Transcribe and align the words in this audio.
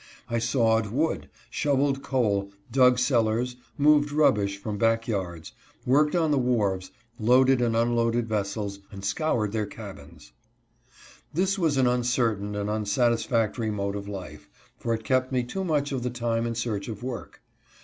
I 0.27 0.39
sawed 0.39 0.87
wood, 0.87 1.29
shoveled 1.51 2.01
coal, 2.01 2.51
dug 2.71 2.97
cellars, 2.97 3.55
moved 3.77 4.11
rubbish 4.11 4.57
from 4.57 4.79
back 4.79 5.07
yards, 5.07 5.51
worked 5.85 6.15
on 6.15 6.31
the 6.31 6.39
wharves, 6.39 6.89
loaded 7.19 7.61
and 7.61 7.75
unloaded 7.75 8.27
ves 8.27 8.49
sels, 8.49 8.79
and 8.91 9.05
scoured 9.05 9.51
their 9.51 9.67
cabins. 9.67 10.33
This 11.35 11.59
was 11.59 11.77
an 11.77 11.85
uncertain 11.85 12.55
and 12.55 12.67
unsatisfactory 12.67 13.69
mode 13.69 13.95
of 13.95 14.07
life, 14.07 14.49
for 14.75 14.95
it 14.95 15.03
kept 15.03 15.31
me 15.31 15.43
too 15.43 15.63
much 15.63 15.91
of 15.91 16.01
the 16.01 16.09
time 16.09 16.47
in 16.47 16.55
search 16.55 16.87
of 16.87 17.03
work. 17.03 17.39